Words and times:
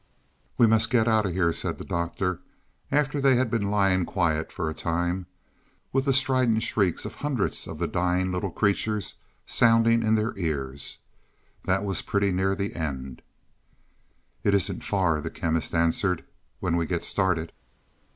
"We 0.57 0.65
must 0.65 0.89
get 0.89 1.07
out 1.07 1.27
of 1.27 1.33
here," 1.33 1.53
said 1.53 1.77
the 1.77 1.85
Doctor, 1.85 2.39
after 2.91 3.21
they 3.21 3.35
had 3.35 3.51
been 3.51 3.69
lying 3.69 4.03
quiet 4.03 4.51
for 4.51 4.67
a 4.67 4.73
time, 4.73 5.27
with 5.93 6.05
the 6.05 6.11
strident 6.13 6.63
shrieks 6.63 7.05
of 7.05 7.13
hundreds 7.13 7.67
of 7.67 7.77
the 7.77 7.85
dying 7.85 8.31
little 8.31 8.49
creatures 8.49 9.13
sounding 9.45 10.01
in 10.01 10.15
their 10.15 10.35
ears. 10.39 10.97
"That 11.65 11.83
was 11.85 12.01
pretty 12.01 12.31
near 12.31 12.55
the 12.55 12.75
end." 12.75 13.21
"It 14.43 14.55
isn't 14.55 14.83
far," 14.83 15.21
the 15.21 15.29
Chemist 15.29 15.75
answered, 15.75 16.25
"when 16.59 16.77
we 16.77 16.87
get 16.87 17.05
started." 17.05 17.53